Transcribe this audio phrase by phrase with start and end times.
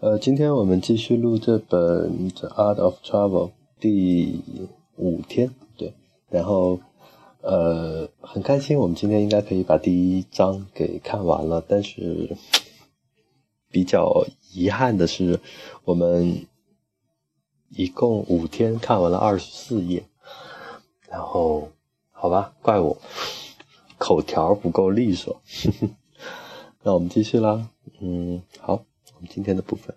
[0.00, 3.48] 呃，今天我们继续录这本《The Art of Travel》
[3.80, 4.40] 第
[4.94, 5.92] 五天，对，
[6.30, 6.78] 然后
[7.40, 12.36] 呃，很开心，我们今天应该可以把第一章给看完了，但是
[13.72, 15.40] 比较遗憾的是，
[15.84, 16.46] 我们
[17.70, 20.04] 一共五天看完了二十四页，
[21.10, 21.70] 然后
[22.12, 22.96] 好吧，怪我
[23.98, 25.42] 口条不够利索，
[26.84, 27.68] 那我们继续啦，
[28.00, 28.84] 嗯，好。
[29.18, 29.96] 我们今天的部分，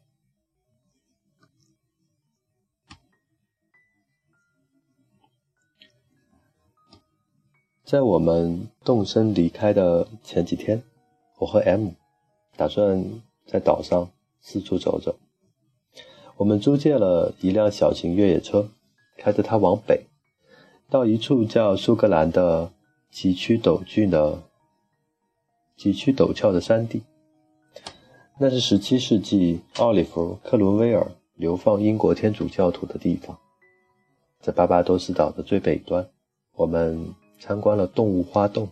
[7.83, 10.81] 在我们动身离开的前几天，
[11.37, 11.89] 我和 M
[12.57, 14.09] 打算在岛上
[14.39, 15.19] 四处走走。
[16.37, 18.69] 我们租借了一辆小型越野车，
[19.17, 20.07] 开着它往北，
[20.89, 22.73] 到一处叫苏格兰的
[23.11, 24.41] 崎岖陡峻的
[25.77, 27.03] 崎岖陡峭的山地。
[28.43, 33.37] 那是17世纪奥利弗·克伦威尔流放英国天主教徒的地方，
[34.39, 36.09] 在巴巴多斯岛的最北端，
[36.55, 38.67] 我们参观了动物花洞。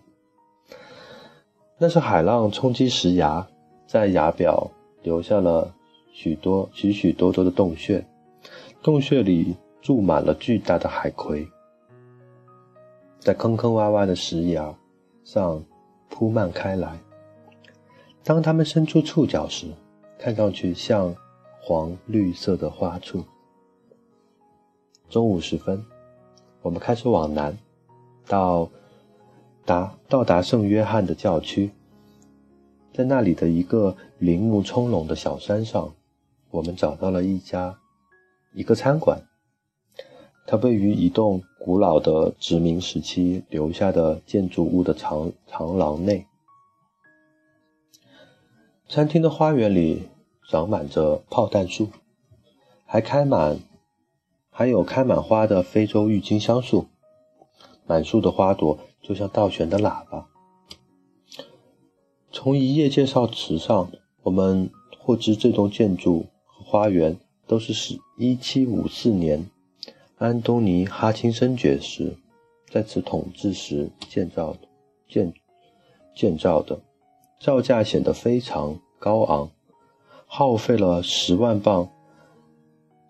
[1.78, 3.46] 那是海浪冲击石崖，
[3.86, 4.72] 在崖表
[5.04, 5.72] 留下了
[6.12, 8.04] 许多许许多多的洞穴，
[8.82, 11.48] 洞穴里住满了巨大的海葵，
[13.20, 14.76] 在坑坑洼洼的石崖
[15.24, 15.64] 上
[16.10, 17.00] 铺漫开来。
[18.30, 19.66] 当它们伸出触角时，
[20.20, 21.16] 看上去像
[21.60, 23.24] 黄绿色的花簇。
[25.10, 25.84] 中午时分，
[26.62, 27.58] 我们开始往南，
[28.28, 28.70] 到
[29.66, 31.72] 达到达圣约翰的教区。
[32.94, 35.92] 在那里的一个林木葱茏的小山上，
[36.52, 37.80] 我们找到了一家
[38.54, 39.20] 一个餐馆。
[40.46, 46.28] 它位于一栋古老的殖民时期留下的建筑物的长长廊内。
[48.90, 50.10] 餐厅的花园里
[50.50, 51.90] 长满着炮弹树，
[52.88, 53.60] 还开满，
[54.50, 56.88] 还有开满花的非洲郁金香树，
[57.86, 60.28] 满树的花朵就像倒悬的喇叭。
[62.32, 63.92] 从一页介绍词上，
[64.24, 67.16] 我们获知这栋建筑和花园
[67.46, 69.52] 都是是1754年
[70.18, 72.18] 安东尼·哈钦森爵士
[72.68, 74.62] 在此统治时建造的，
[75.08, 75.32] 建
[76.16, 76.80] 建造的。
[77.42, 79.50] 造价显得非常高昂，
[80.28, 81.90] 耗费了十万磅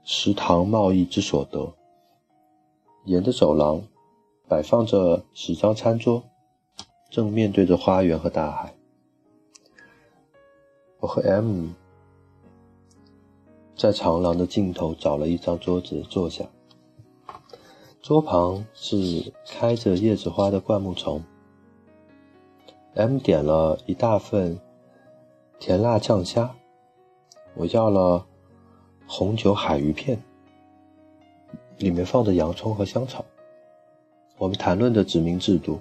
[0.03, 1.73] 食堂贸易之所得。
[3.05, 3.81] 沿着走廊
[4.47, 6.23] 摆放着十张餐桌，
[7.09, 8.75] 正面对着花园和大海。
[10.99, 11.69] 我和 M
[13.75, 16.45] 在长廊的尽头找了一张桌子坐下，
[18.01, 21.23] 桌旁是开着叶子花的灌木丛。
[22.93, 24.59] M 点了一大份
[25.59, 26.49] 甜辣酱虾，
[27.53, 28.25] 我要了
[29.05, 30.17] 红酒海鱼片，
[31.77, 33.25] 里面放着洋葱和香草。
[34.37, 35.77] 我们谈论着殖民制度，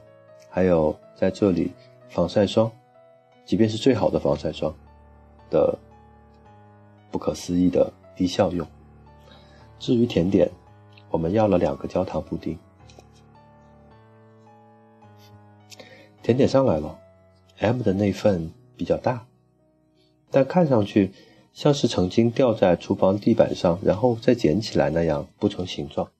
[0.50, 1.72] 还有在这里
[2.08, 2.68] 防晒霜，
[3.44, 4.74] 即便是最好的防晒霜
[5.48, 5.78] 的
[7.12, 8.66] 不可思议的低效用。
[9.78, 10.50] 至于甜点，
[11.08, 12.58] 我们要了两个焦糖布丁。
[16.20, 16.98] 甜点上来了。
[17.60, 19.26] M 的那份比较大，
[20.30, 21.12] 但看上去
[21.52, 26.10] 像是曾经掉在厨房地板上，然后再捡起来那样不成形状。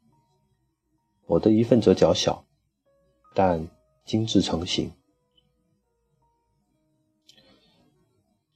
[1.26, 2.44] 我的一份则较小，
[3.34, 3.68] 但
[4.04, 4.90] 精致成型。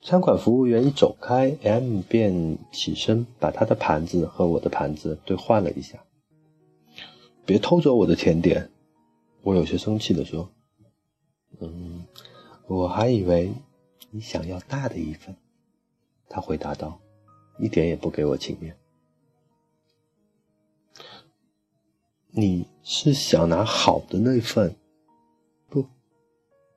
[0.01, 6.03] 餐馆服务员一走开，M 便起身把他的盘子和我的盘子兑换了一下。
[7.45, 8.71] 别偷走我的甜点，
[9.43, 10.51] 我有些生气地说。
[11.61, 12.07] 嗯。
[12.69, 13.53] 我还以为
[14.11, 15.37] 你想要大的一份，
[16.33, 16.99] 他回答道，
[17.59, 18.75] 一点也不给我情面。
[22.31, 24.75] 你是想拿好的那份？
[25.69, 25.85] 不，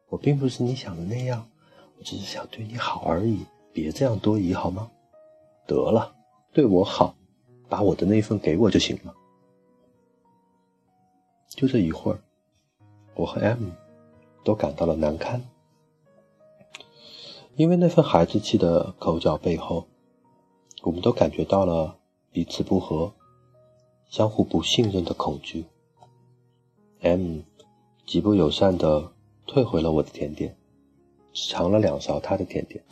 [0.10, 1.50] 我并不是你想的那样，
[1.98, 3.46] 我只是想对你好而已。
[3.72, 4.92] 别这样多疑好吗？
[5.66, 6.14] 得了，
[6.52, 7.16] 对我好，
[7.70, 9.16] 把我的那份给我就行了。
[11.48, 12.20] 就这一会儿，
[13.16, 13.70] 我和 M
[14.44, 15.42] 都感到了难堪。
[17.58, 19.88] 因为那份孩子气的口角背后，
[20.84, 21.98] 我们都感觉到了
[22.30, 23.14] 彼此不和、
[24.10, 25.64] 相互不信任的恐惧。
[27.00, 27.40] M
[28.06, 29.14] 极不友善地
[29.48, 30.58] 退回了我的甜点，
[31.32, 32.84] 只尝了两勺他的甜点，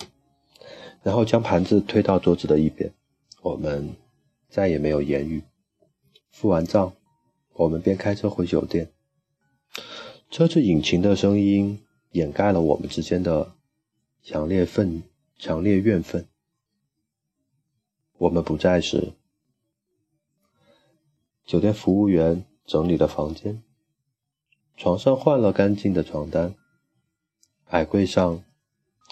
[1.02, 2.94] 然后将盘子推到桌子的一边。
[3.42, 3.94] 我们
[4.48, 5.44] 再也没有言语。
[6.32, 6.94] 付完账，
[7.56, 8.90] 我们便开车回酒店。
[10.32, 11.84] 车子引擎的声音
[12.14, 13.52] 掩盖了我们之间的。
[14.26, 15.04] 强烈愤，
[15.38, 16.26] 强烈怨愤。
[18.18, 19.12] 我们不在时，
[21.46, 23.62] 酒店服务员整理了房间，
[24.78, 26.56] 床上换了干净的床单，
[27.66, 28.42] 矮柜上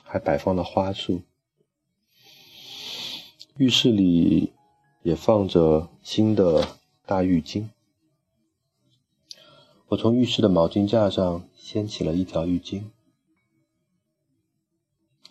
[0.01, 1.23] 还摆放了花束，
[3.57, 4.53] 浴室里
[5.03, 7.67] 也放着新的大浴巾。
[9.87, 12.83] 我从浴室的毛巾架上掀起了一条浴巾，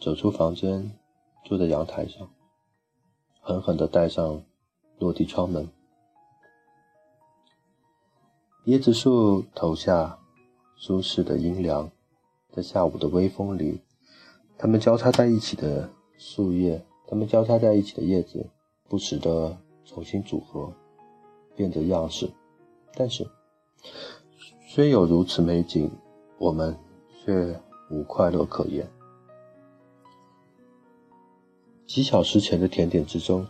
[0.00, 0.90] 走出房间，
[1.44, 2.26] 坐在阳台上，
[3.42, 4.42] 狠狠地带上
[4.98, 5.68] 落地窗门。
[8.64, 10.18] 椰子树头下，
[10.74, 11.90] 舒适的阴凉，
[12.50, 13.82] 在下午的微风里，
[14.56, 18.48] 它们交叉在一起的树叶，它们交叉在一起的叶子，
[18.88, 19.54] 不时地
[19.84, 20.72] 重新组合，
[21.54, 22.30] 变着样式，
[22.94, 23.28] 但是。
[24.66, 25.90] 虽有如此美景，
[26.38, 26.74] 我们
[27.10, 27.60] 却
[27.90, 28.88] 无快乐可言。
[31.90, 33.44] 几小时前的甜点之中，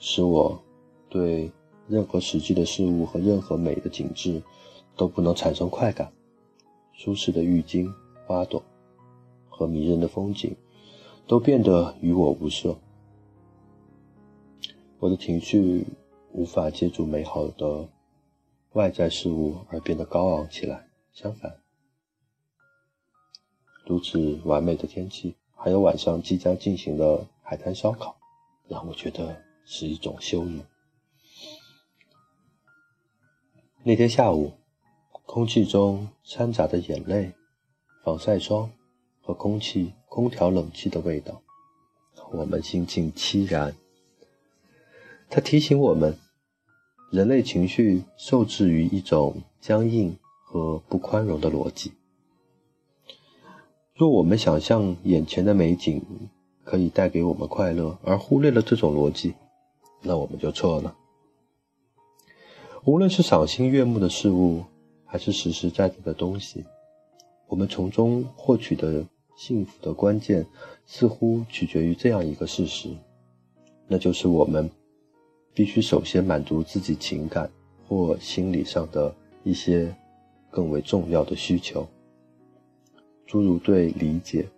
[0.00, 0.60] 使我
[1.08, 1.48] 对
[1.86, 4.42] 任何实际的事物和任何美的景致
[4.96, 6.12] 都不能产生快感。
[6.92, 7.88] 舒适的浴巾、
[8.26, 8.60] 花朵
[9.48, 10.56] 和迷人的风景，
[11.28, 12.76] 都变得与我无涉。
[14.98, 15.86] 我的情绪
[16.32, 17.88] 无法借助美好的。
[18.72, 20.88] 外在事物而变得高昂起来。
[21.12, 21.60] 相反，
[23.86, 28.16] 如此完美的天气，还有晚上即将进行的海滩烧烤，
[28.66, 30.60] 让我觉得是一种羞辱。
[33.82, 34.54] 那天下午，
[35.26, 37.34] 空气中掺杂着眼泪、
[38.02, 38.70] 防晒霜
[39.20, 41.42] 和空气空调冷气的味道，
[42.32, 43.76] 我们心情凄然。
[45.28, 46.18] 它提醒我们。
[47.10, 51.92] 人类情绪受制于一种僵硬和不宽容的逻辑。
[53.94, 56.30] 若我们想象眼前的美景
[56.72, 59.34] 可以带给我们快乐，而忽略了这种逻辑，
[60.00, 60.96] 那我们就错了。
[62.86, 64.64] 无论是赏心悦目的事物，
[65.04, 66.64] 还是实实在在的东西，
[67.46, 69.04] 我们从中获取的
[69.36, 70.46] 幸福的关键，
[70.86, 72.88] 似乎取决于这样一个事实，
[73.86, 74.70] 那就是我们。
[75.52, 77.50] 必须首先满足自己情感
[77.86, 79.14] 或心理上的
[79.44, 79.94] 一些
[80.50, 81.86] 更为重要的需求，
[83.26, 84.48] 诸如对理解、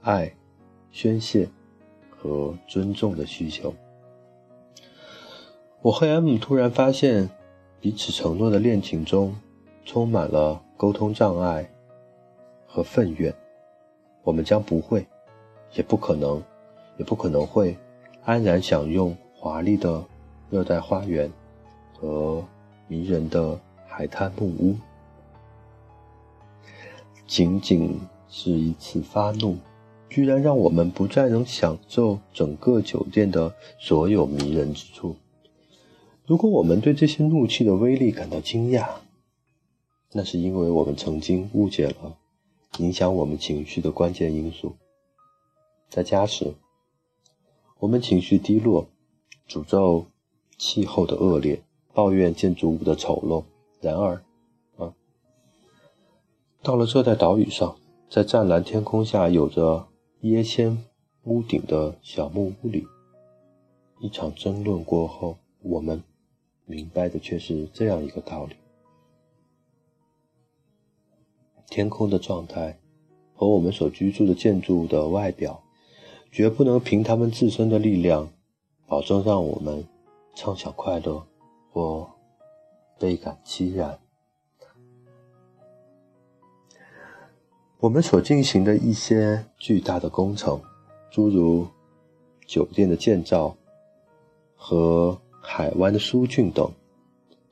[0.00, 0.34] 爱、
[0.92, 1.48] 宣泄
[2.10, 3.74] 和尊重的需求。
[5.82, 7.30] 我和 M 突然发现，
[7.80, 9.34] 彼此承诺的恋情中
[9.84, 11.70] 充满了沟通障碍
[12.66, 13.34] 和愤怨。
[14.22, 15.06] 我们将不会，
[15.74, 16.42] 也不可能，
[16.98, 17.76] 也不可能会
[18.24, 19.16] 安然享用。
[19.42, 20.04] 华丽的
[20.50, 21.32] 热带花园
[21.98, 22.44] 和
[22.88, 24.76] 迷人的海滩木屋，
[27.26, 27.98] 仅仅
[28.28, 29.56] 是一次发怒，
[30.10, 35.16] 居然让我们不再能享受整个酒店的所有迷人之处。
[36.26, 38.86] 如果我们对这些怒气的威力感到惊讶，
[40.12, 42.18] 那是因为我们曾经误解了
[42.78, 44.74] 影响我们情绪的关键因素。
[45.88, 46.54] 在家时，
[47.78, 48.86] 我们情绪低落。
[49.48, 50.06] 诅咒
[50.56, 51.60] 气候的恶劣，
[51.92, 53.42] 抱怨建筑物的丑陋。
[53.80, 54.22] 然而，
[54.76, 54.94] 啊，
[56.62, 57.76] 到了热带岛屿上，
[58.08, 59.88] 在湛蓝天空下有着
[60.22, 60.84] 椰纤
[61.24, 62.86] 屋顶的小木屋里，
[64.00, 66.02] 一场争论过后，我们
[66.66, 68.54] 明白的却是这样一个道理：
[71.70, 72.78] 天空的状态
[73.34, 75.62] 和我们所居住的建筑的外表，
[76.30, 78.30] 绝不能凭他们自身的力量。
[78.86, 79.86] 保证让我们
[80.34, 81.24] 畅想快乐
[81.70, 82.10] 或
[82.98, 83.99] 倍感凄然。
[87.80, 90.60] 我们所进行的一些巨大的工程，
[91.10, 91.66] 诸如
[92.46, 93.56] 酒店的建造
[94.54, 96.70] 和海湾的疏浚等，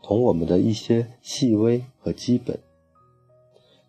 [0.03, 2.59] 同我们的一些细微和基本，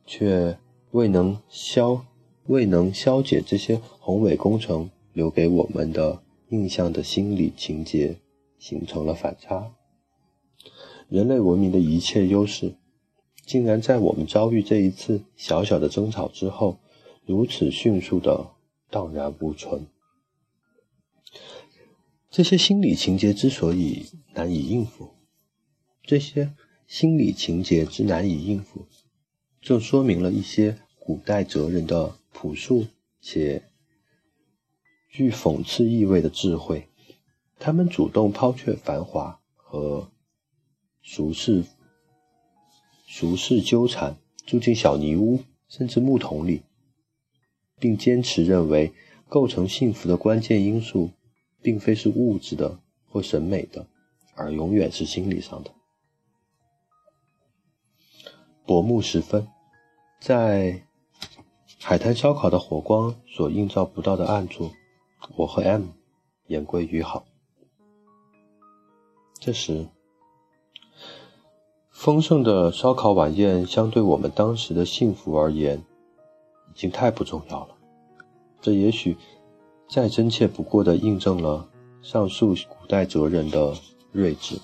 [0.06, 0.58] 却
[0.92, 2.06] 未能消
[2.48, 6.22] 未能消解这些宏伟工程留给我们的。
[6.52, 8.18] 印象的心理情节
[8.58, 9.72] 形成了反差，
[11.08, 12.74] 人类文明的一切优势，
[13.50, 16.78] 竟然在我们遭遇这一次小小的争吵之后，
[17.26, 18.52] 如此迅速的
[18.92, 19.88] 荡然无存。
[22.30, 25.16] 这些心理情节之所以难以应付，
[26.04, 26.54] 这些
[26.86, 28.86] 心理情节之难以应付，
[29.60, 32.86] 正说明了一些古代哲人的朴素
[33.20, 33.64] 且。
[35.10, 36.88] 具讽刺意味的智慧，
[37.58, 40.12] 他们主动抛却繁华和
[41.02, 41.64] 俗世，
[43.12, 46.62] 俗世纠缠，住进小泥屋甚至木桶里，
[47.80, 48.94] 并坚持认为
[49.28, 51.10] 构成幸福的关键因素
[51.60, 53.88] 并非是物质的或审美的，
[54.36, 55.72] 而永远是心理上的。
[58.64, 59.48] 薄暮时分，
[60.22, 60.84] 在
[61.80, 64.72] 海滩烧烤的火光所映照不到的暗处，
[65.36, 65.88] 我和 M
[66.46, 67.26] 言归于好。
[69.40, 69.88] 这时，
[72.00, 75.78] 丰盛的烧烤晚宴相对我们当时的幸福而言，
[76.70, 77.76] 已经太不重要了。
[78.62, 79.18] 这也许
[79.90, 81.68] 再真切不过的印证了
[82.02, 83.74] 上述古代哲人的
[84.14, 84.58] 睿智。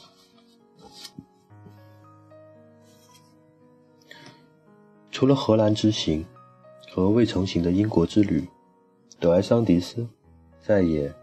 [5.12, 6.26] 除了荷兰之行
[6.90, 8.48] 和未成行的英国之旅，
[9.20, 10.08] 德埃桑迪斯
[10.62, 11.14] 再也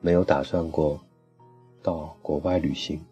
[0.00, 1.00] 没有打算过
[1.82, 3.04] 到国外旅行。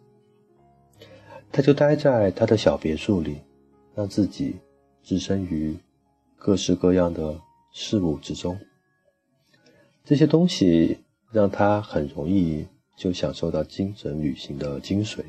[1.55, 3.41] 他就待在他的小别墅里，
[3.95, 4.57] 让自己
[5.05, 5.79] 置身于
[6.37, 8.59] 各式各样的事物之中。
[10.05, 10.99] 这些东西
[11.31, 15.21] 让他很容易就享受到精神旅行的精髓。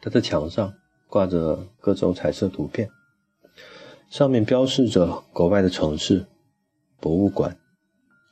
[0.00, 0.74] 他的墙上。
[1.08, 2.88] 挂着各种彩色图片，
[4.08, 6.24] 上面标示着国外的城市、
[7.00, 7.54] 博物馆、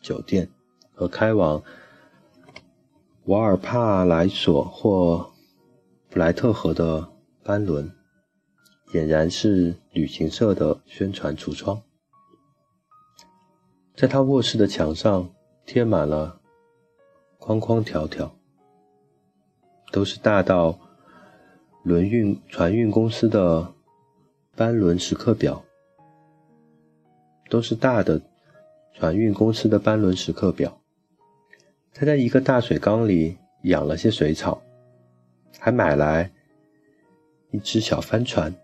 [0.00, 0.48] 酒店
[0.94, 1.62] 和开往
[3.30, 5.30] 瓦尔帕莱索或
[6.08, 7.12] 布莱特河的
[7.44, 7.88] 班轮，
[8.88, 11.80] 俨然是旅行社的宣传橱窗。
[13.94, 15.30] 在他卧室的墙上
[15.64, 16.40] 贴满了
[17.38, 18.34] 框框条条，
[19.92, 20.76] 都是大到。
[21.84, 23.72] 轮运船运公司的
[24.56, 25.64] 班轮时刻表，
[27.48, 28.20] 都是大的
[28.92, 30.79] 船运公司的班轮时刻表。
[31.92, 34.62] 他在一个大水缸里养了些水草，
[35.58, 36.30] 还买来
[37.50, 38.54] 一只小帆船、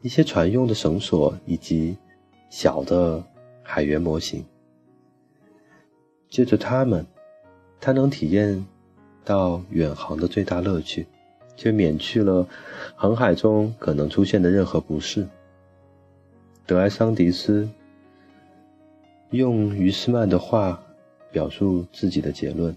[0.00, 1.96] 一些船用的绳索以及
[2.50, 3.22] 小的
[3.62, 4.44] 海员模型。
[6.28, 7.06] 借着它们，
[7.80, 8.66] 他能体验
[9.24, 11.06] 到远航的最大乐趣。
[11.58, 12.46] 却免去了
[12.94, 15.26] 航海中可能出现的任何不适。
[16.64, 17.68] 德埃桑迪斯
[19.30, 20.80] 用于斯曼的话
[21.30, 22.76] 表述自己的结论：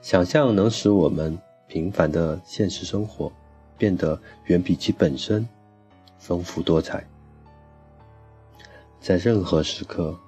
[0.00, 3.32] 想象能使我们平凡的现实生活
[3.76, 5.48] 变得远比其本身
[6.18, 7.04] 丰富多彩。
[9.00, 10.18] 在任何时刻，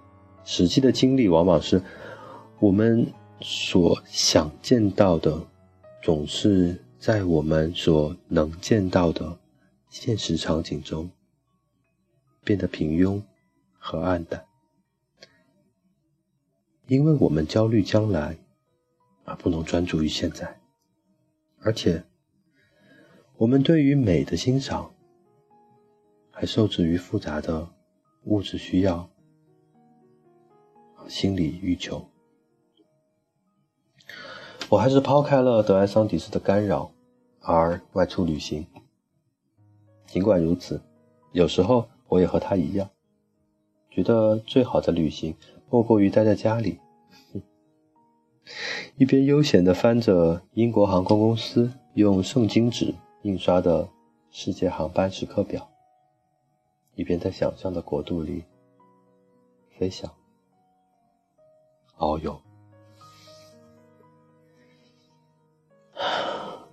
[0.45, 1.81] 实际的经历往往是
[2.59, 3.07] 我们
[3.41, 5.39] 所想见到的。
[6.03, 9.37] 总是在我们所能见到的
[9.89, 11.11] 现实场景中
[12.45, 13.21] 变得平庸
[13.77, 14.45] 和暗淡，
[16.87, 18.39] 因为我们焦虑将来，
[19.25, 20.61] 而不能专注于现在，
[21.61, 22.05] 而且
[23.37, 24.95] 我们对于美的欣赏
[26.31, 27.69] 还受制于复杂的
[28.25, 29.11] 物质需要
[30.95, 32.09] 和心理欲求。
[34.69, 36.93] 我还是抛开了德埃桑迪斯的干扰，
[37.41, 38.67] 而外出旅行。
[40.07, 40.81] 尽管如此，
[41.33, 42.89] 有时候我也和他一样，
[43.91, 45.37] 觉得最好的旅行
[45.69, 46.79] 莫过于待在家里，
[48.97, 53.89] 一边悠闲地翻着英国航空公司用圣经纸印刷的
[54.31, 55.69] 世界航班时刻表，
[56.95, 58.45] 一边在想象的国度里
[59.77, 60.09] 飞翔、
[61.99, 62.41] 遨游。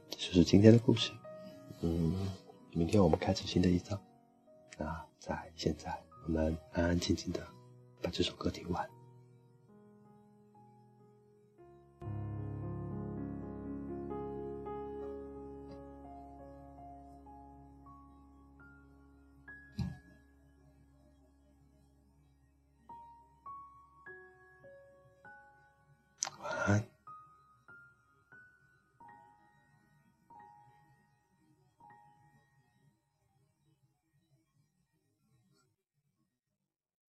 [0.09, 1.11] 这是今天的故事，
[1.81, 2.15] 嗯，
[2.71, 3.99] 明天我们开始新的一章。
[4.77, 5.95] 那在现在，
[6.25, 7.45] 我们安安静静的
[8.03, 8.92] 把这首歌听完。